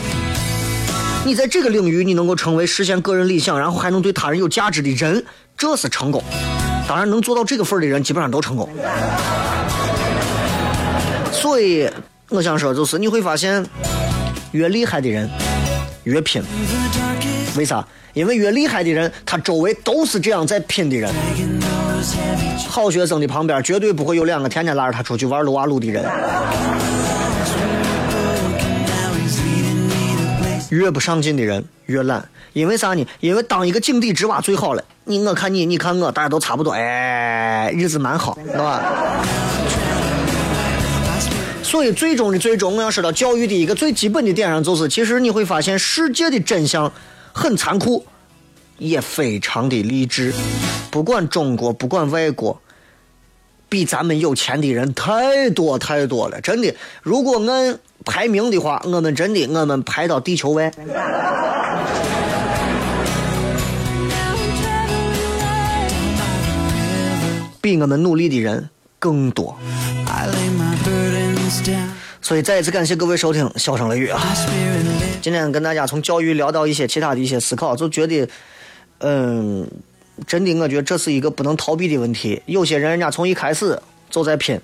[1.26, 5.24] 你在这个领域，你能够成为实现个人理想，然后还能对他人有价值的人，
[5.56, 6.22] 这是成功。
[6.88, 8.68] 当然，能做到这个份儿的人，基本上都成功。
[11.32, 11.88] 所以，
[12.28, 13.64] 我想说，就是你会发现，
[14.50, 15.28] 越厉害的人
[16.04, 16.42] 越拼。
[17.56, 17.86] 为啥？
[18.12, 21.10] 因为越厉害的人，他周围都是这样在拼的人。
[22.68, 26.04] 好学生的旁边，绝对不会有两个天天拉着他出去玩撸啊撸的人。
[30.68, 33.06] 越不上进的人越懒，因为啥呢？
[33.20, 34.83] 因为当一个井底之蛙最好了。
[35.05, 38.83] 你我看你，你看我，大家都差不多，哎，日子蛮好，是吧？
[41.63, 46.92] 所以最终的最终，我要说到教育的一个最基本的点上，就是其实你会发现世界的真相
[47.33, 48.07] 很残酷，
[48.79, 50.33] 也非常的励志。
[50.90, 52.61] 不管中国，不管外国，
[53.69, 56.73] 比咱们有钱的人太多太多了，真的。
[57.03, 60.71] 如果按排名的话，我们真的我们排到地球外。
[67.63, 69.56] 比我们努力的人更多。
[72.21, 74.21] 所以再一次感谢各位收听《笑声雷雨》啊！
[75.21, 78.29] 今天跟大家从教育聊到一些其他的一些思考，就觉得，
[78.98, 79.65] 嗯，
[80.27, 82.42] 真的，我觉得这是一个不能逃避的问题。
[82.46, 84.60] 有些人人家从一开始就在拼，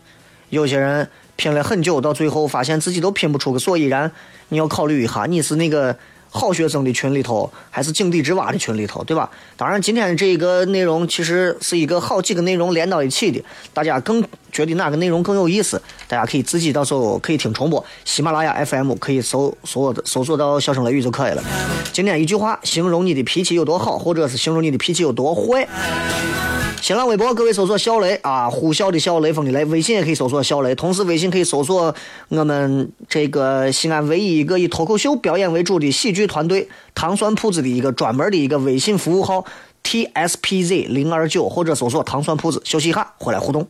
[0.50, 4.10] 有些人拼了很久，到最后发现自己都拼不出个所以然。
[4.48, 5.96] 你要考虑一下，你是那个。
[6.30, 9.30] 好学生的群里头，还是井底之蛙的群里头，对吧？
[9.56, 14.22] 当然，今天的这一个内容其实是一个好几个内容连到一起的，大家更
[14.52, 17.82] 觉得哪个内容更有意思，大家可以自己到时候可以听重播。
[18.04, 21.42] 喜马拉雅 FM 可以搜搜搜索到小声雷雨就可以了。
[21.92, 25.66] 今天一句话形容你的脾气有多好，或者是形容你的脾气有多坏。
[26.80, 29.64] 新浪微博，各位搜索小雷啊，呼啸的小雷锋的雷。
[29.66, 31.94] 微信也可以搜索小雷，同时微信可以搜索
[32.28, 39.44] 我们这个西安唯一一个以脱口秀表演为主的喜剧团队糖酸铺子的一个专门的一个微信服务号
[39.82, 43.66] T S P Z 零二九，或者搜索糖酸铺子，休息一下，回来互动。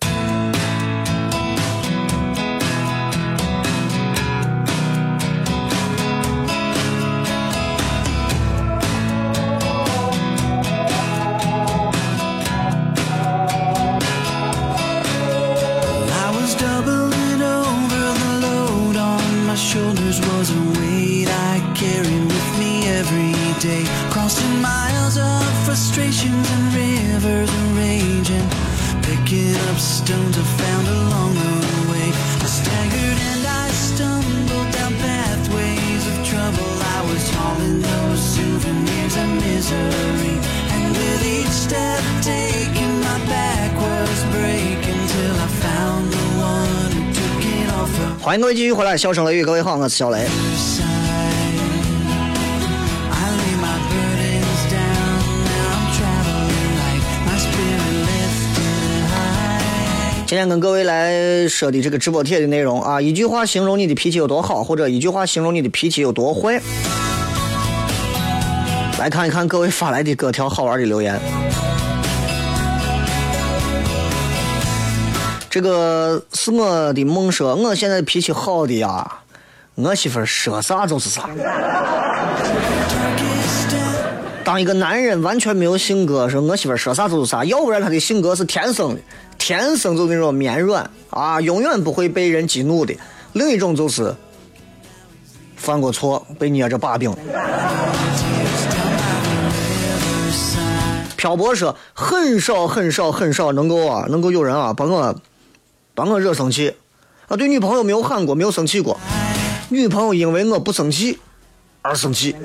[48.29, 50.29] 欢迎各位继续回来，笑声雷雨，各位好，我是小雷。
[60.27, 66.61] 今天跟各位来说的这个直播帖的内容啊，一句话形容你的脾气有多好，或者一句话形容你的脾气有多坏。
[68.99, 71.19] 来看一看各位发来的各条好玩的留言。
[75.59, 79.23] 这个是我的梦说，我现在脾气好的呀，
[79.75, 81.29] 我媳妇说啥就是啥。
[84.45, 89.01] 当一个男人完全没有性格，说我媳妇说啥就是啥，要不然他的性格是天生的，
[89.37, 92.95] 天生就那种绵软啊，永远不会被人激怒的。
[93.33, 94.15] 另一种就是
[95.57, 97.13] 犯过错被捏着把柄。
[101.17, 105.13] 漂泊说很少很少很少能够啊，能够有人啊把我。
[105.99, 106.73] 把我惹生气，
[107.27, 108.97] 啊，对女朋友没有喊过，没有生气过。
[109.69, 111.19] 女朋友因为我不生气
[111.83, 112.37] 而生气。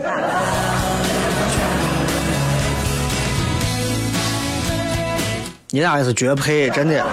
[5.70, 7.06] 你俩也是绝配，真的。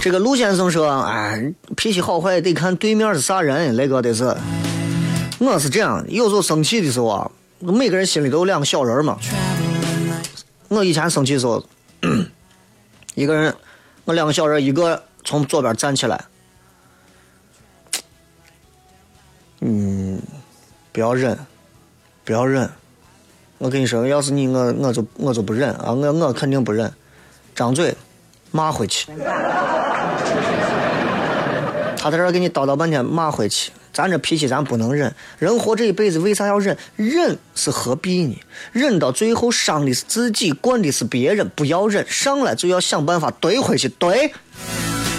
[0.00, 4.34] 这个陆先生说：“哎，脾气好坏得看对面是啥人，那个得是。”
[5.40, 7.30] 我是这样，有时候生气的时候啊，
[7.60, 9.16] 每个人心里都有两个小人嘛。
[10.68, 11.64] 我以前生气的时候，
[13.14, 13.56] 一个人，
[14.04, 16.22] 我两个小人，一个从左边站起来，
[19.60, 20.20] 嗯，
[20.92, 21.38] 不要忍，
[22.22, 22.70] 不要忍。
[23.56, 26.92] 我跟你说，要是你，我我就我就不忍啊，我我肯定不忍，
[27.54, 27.96] 张嘴
[28.50, 29.10] 骂回去。
[31.96, 33.72] 他在这给你叨叨半天，骂回去。
[33.92, 36.76] 咱这脾气咱不能忍，人活这一辈子为啥要忍？
[36.96, 38.40] 忍是何必呢？
[38.72, 41.50] 忍到最后伤的是自己，惯的是别人。
[41.56, 43.88] 不要忍，上来就要想办法怼回去。
[43.88, 44.30] 怼。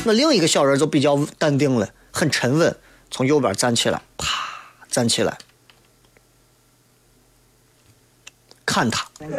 [0.06, 2.76] 那另一个小人就比较淡定了，很沉稳，
[3.12, 4.26] 从右边站起来，啪，
[4.90, 5.38] 站起来，
[8.66, 9.06] 看他。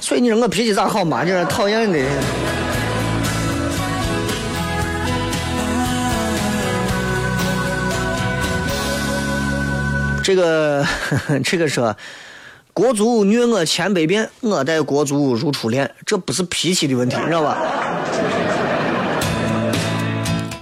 [0.00, 1.22] 所以你说我脾气咋好嘛？
[1.22, 1.98] 你说讨厌的。
[10.22, 10.86] 这个
[11.44, 11.96] 这个说，
[12.72, 17.58] 国足虐我千百遍，我待国足如初恋，这不是脾气的问题，你 知道吧？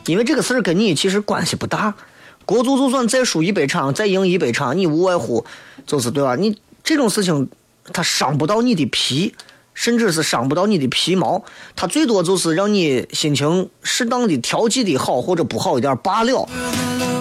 [0.07, 1.95] 因为这个事儿跟你其实关系不大，
[2.45, 5.45] 国足就算再输一百场，再赢一百场，你无外乎
[5.87, 6.35] 就是对吧？
[6.35, 7.49] 你这种事情，
[7.93, 9.35] 它伤不到你的皮，
[9.81, 11.43] 甚至是伤不到你的皮毛，
[11.75, 16.47] 它最多就是让你心情适当的调剂的好或者不好一点罢了。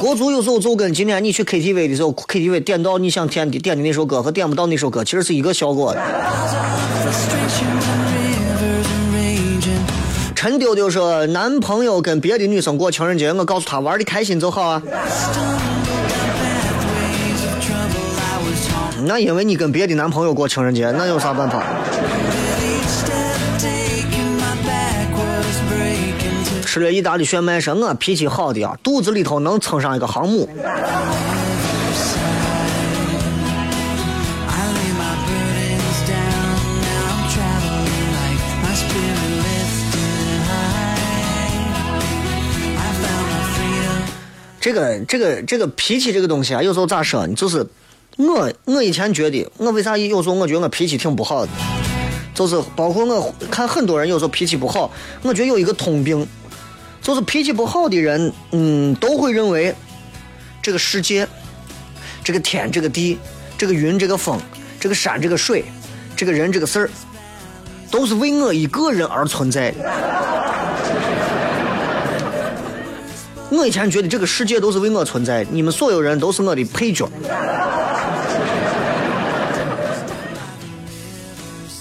[0.01, 6.01] 国足有时候就跟今天你去 KTV 的时候，KTV 点到你想点的点的那首歌和点不到那首歌，其实是一个效果的。
[10.35, 14.83] 陈丢丢说，男朋友跟别的女生过情人节，我告诉他玩的开心就好啊。
[19.05, 21.63] 那因为你跟别的男朋友过情人节，那有啥办法？
[26.71, 30.47] 吃了意大利血脉说，我脾气好的啊，肚子里头能撑上一个航母。
[44.61, 47.33] 这个这个这个脾气这个东西啊，有时候咋说呢？
[47.33, 47.65] 就是
[48.15, 51.51] 我我以前觉得，我为啥有时候我觉得我脾气挺不好的？
[52.35, 54.91] 就是包括我看很多人有时候脾气不好，
[55.23, 56.27] 我觉得有一个通病，
[57.09, 59.73] 就是脾气不好的人，嗯，都会认为
[60.61, 61.27] 这个世界、
[62.23, 63.17] 这个天、这个地、
[63.57, 64.39] 这个云、这个风、
[64.79, 65.65] 这个山、这个水、
[66.15, 66.89] 这个人、这个事儿，
[67.89, 69.77] 都是为我一个人而存在的。
[73.49, 77.09] 我以前觉得这个世界都是为我存在，你们所有人都是我的配角，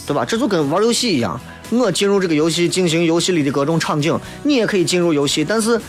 [0.07, 0.25] 对吧？
[0.25, 1.39] 这就跟玩游戏一样，
[1.71, 5.81] 我进入这个游戏进行游戏里的各种场景，你也可以进入游戏，但是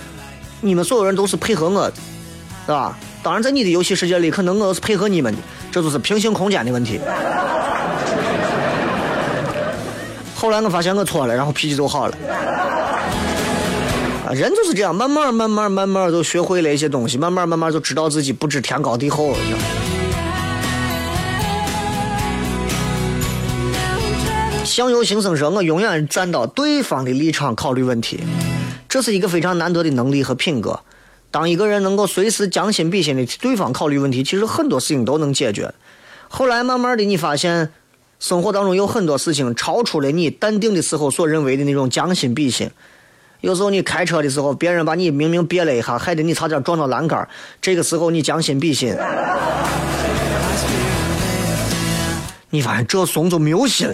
[0.62, 1.90] 你们所有人都是配合我，
[2.68, 2.98] 对吧？
[3.22, 5.40] 当然，在你的游戏世界里，可能我是配合你们的，
[5.72, 7.00] 这就是平行空间的问题。
[10.36, 12.18] 后来我发现我错了，然后脾气就好了。
[14.26, 19.38] 啊人就是这样，慢慢慢慢慢慢就学会了一些东西，慢慢慢慢就知道自己不知天高地厚了。
[24.70, 28.20] 相由心生说，我永远站到对方的立场考虑问题，
[28.88, 30.80] 这是一个非常难得的能力和品格。
[31.32, 35.74] 当一个人能够随时将心比心的替对方考虑问题，其实很多事情都能解决。
[36.28, 37.72] 后来慢慢的，你发现
[38.20, 42.70] 生活当中有很多事情超出了你淡定的时候所认为的那种将心比心。
[43.42, 47.28] 有时候你开车的时候，别人把你明明别了一下，害得你差点撞到栏杆
[47.60, 48.96] 这个时候你将心比心，
[52.52, 53.88] 你发现这怂就没有心。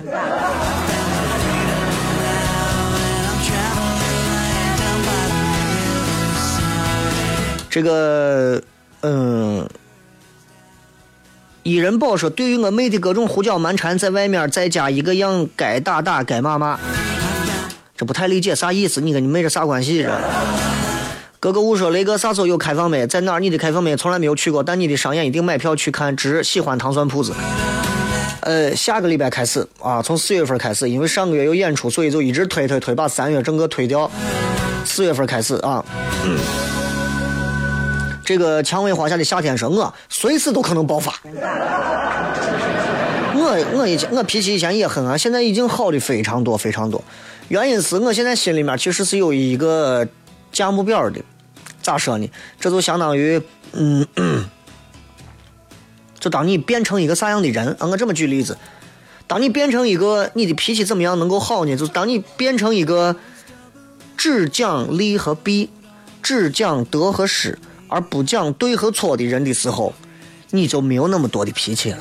[7.76, 8.62] 这个，
[9.02, 9.68] 嗯，
[11.64, 16.80] 一人宝说：“对于我妹的各种胡搅蛮缠，在外面再加一个样，该打打，该骂骂。”
[17.98, 19.02] 这不太理解啥意思？
[19.02, 20.04] 你跟你妹这啥关系？
[20.04, 20.18] 这
[21.42, 23.06] 哥哥我说雷哥啥时候有开放没？
[23.06, 23.42] 在哪儿？
[23.42, 23.94] 你的开放没？
[23.98, 26.16] 从来没有去过，但你的商演一定买票去看。
[26.16, 27.34] 只喜欢糖蒜铺子。
[28.40, 34.10] 呃，下个礼拜开始啊，从四月份开始，因为上个月有演出，所以就一直推推推，把三月整个推掉。
[34.86, 35.84] 四月份开始啊。
[36.24, 36.40] 嗯
[38.26, 41.14] 这个蔷薇花下的夏天说，我随时都可能爆发。
[43.38, 47.04] 我我以前我脾气以前也很啊，现在已经好的非常多非常多。
[47.50, 50.08] 原因是我现在心里面其实是有一个
[50.52, 51.22] 价目表的，
[51.84, 52.28] 咋说呢？
[52.60, 53.40] 这就相当于，
[53.74, 54.04] 嗯，
[56.20, 57.86] 就当你变成一个啥样的人啊？
[57.86, 58.58] 我这么举例子，
[59.28, 61.78] 当你变成一个你的脾气怎么样能够好呢？
[61.78, 63.16] 就当你变成一个
[64.18, 65.70] 只讲利和弊，
[66.24, 69.94] 只讲得和失，而不讲对和错的人的时候，
[70.52, 71.98] 你就没有那么多的脾气了。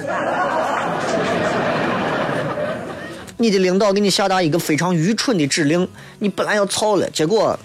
[3.36, 5.86] 你的领导给你下达一个非常愚蠢的指令，
[6.18, 7.58] 你本来要操了，结果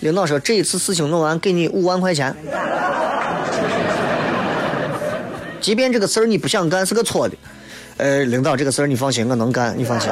[0.00, 2.34] 领导说这一次事情弄完给你五万块钱。
[5.60, 7.36] 即便这个事儿你不想干是个错的，
[7.98, 10.10] 呃，领导这个事儿你放心，我能干，你放心，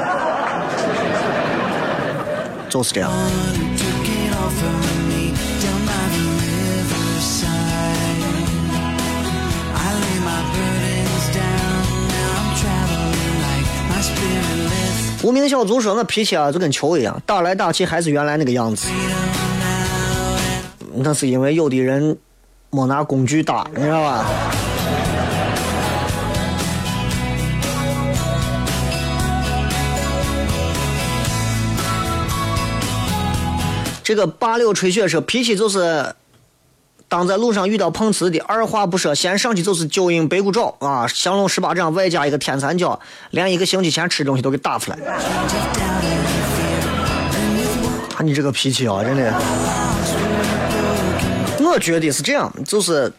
[2.70, 3.10] 就是这样。
[15.30, 18.88] 无名小卒说：“我脾气啊，就跟球一样，打来打去还是原来那个样子。
[20.92, 22.18] 那是因为有的人
[22.70, 24.26] 没拿工具打，你知道吧？”
[34.02, 36.12] 这个八六吹雪说：“脾气就是。”
[37.10, 43.00] 当在路上遇到碰瓷的，二话不说，先上去就是九阴白骨爪啊，降龙十八掌外加一个天三脚，
[43.32, 44.96] 连一个星期前吃东西都给打出来。
[48.16, 49.34] 啊，你这个脾气啊，真的。
[51.58, 53.12] 我觉得是这样，就是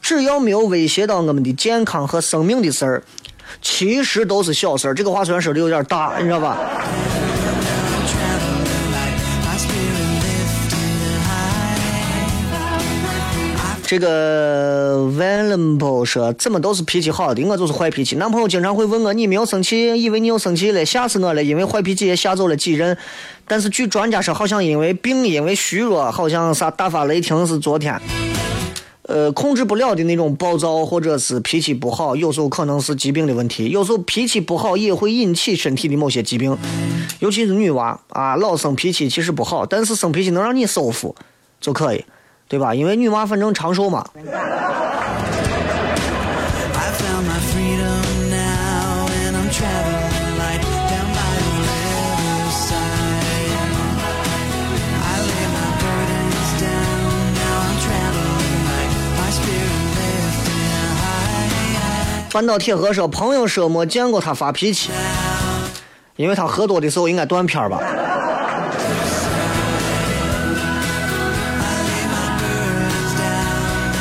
[0.00, 3.02] 只要没有威胁到我们的健康和生命的事儿，
[3.60, 4.94] 其实都是小事儿。
[4.94, 6.56] 这个话虽然说的有点大，你知道吧？
[13.88, 18.16] 这个 v a l e n b o 说怎么都是脾气好的，我就是坏脾气。
[18.16, 21.42] 男朋友经常会问我你没有生气，以为你又生气了，吓死我了。
[21.42, 22.98] 因为坏脾气也吓走了几人。
[23.46, 27.98] 但是据专家说，好像因为病，因为虚弱，好像啥大发雷霆是昨天。
[29.04, 33.70] 呃，控制不了的那种暴躁，或者是脾气不好，有时候可能是疾病的问题。
[33.70, 36.54] 有时候脾气不好也会引起身体的某些疾病，
[37.20, 41.16] 尤其是女娃啊，老生脾气其实不好，但是生脾气能让你舒服
[41.58, 42.04] 就可以。
[42.48, 42.74] 对吧？
[42.74, 44.04] 因为女娃反正长寿嘛。
[62.30, 64.90] 半岛铁盒说：“朋友说没见过他发脾气，
[66.16, 67.80] 因为他喝多的时候应该断片吧。”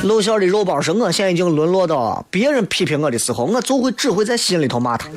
[0.08, 5.10] 露馅的肉包是：“我现在已经沦落到别人批评我的时候，我就会只会在心里头骂他。”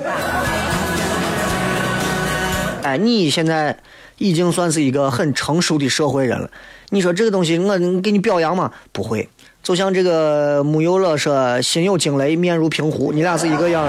[2.82, 3.76] 哎，你现在
[4.18, 6.50] 已经算是一个很成熟的社会人了。
[6.88, 8.70] 你说这个东西，我给你表扬吗？
[8.90, 9.28] 不会。
[9.62, 13.86] 就像这个木有了说：“心有惊雷，面如平湖。”你俩是一个样。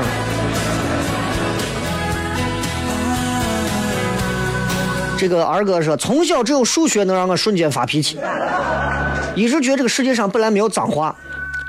[5.17, 8.19] 这个二哥说：“从小只有数学能让我瞬间发脾气。”
[9.35, 11.15] 一直觉得这个世界上本来没有脏话，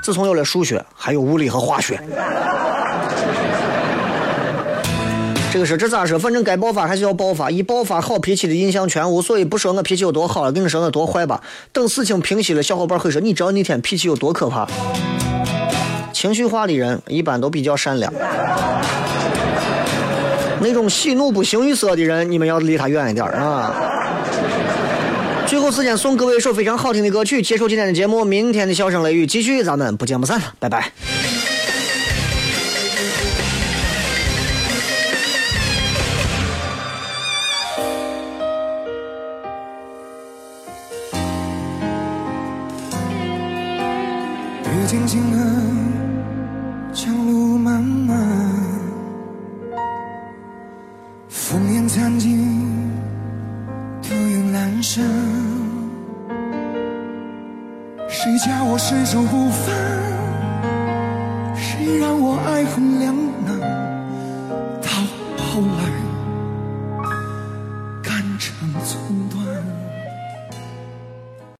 [0.03, 1.99] 自从有了数学，还有物理和化学。
[5.51, 6.17] 这个是这咋说？
[6.17, 9.21] 反正该爆发还是要爆发，一爆发好脾气的印象全无。
[9.21, 11.41] 所以不说我脾气有多好了，跟你说我多坏吧。
[11.71, 14.67] 等事情平息了，小伙伴会说你知道那天脾气有多可怕。
[16.11, 18.11] 情绪化的人一般都比较善良，
[20.59, 24.02] 那种喜怒不形于色的人，你们要离他远一点啊。
[25.73, 28.23] 时间送各位一首非常好听的歌曲，结束今天的节目。
[28.23, 30.91] 明天的笑声雷雨继续，咱们不见不散，拜拜。
[44.65, 45.63] 雨静静了，
[46.93, 48.15] 江路漫漫，
[51.31, 52.61] 烽烟残尽。
[54.03, 55.03] 独影阑珊，
[58.23, 59.75] 谁叫我身手不凡？
[61.57, 63.13] 谁让我爱恨两
[63.45, 63.59] 难？
[64.81, 64.87] 到
[65.43, 65.82] 后来。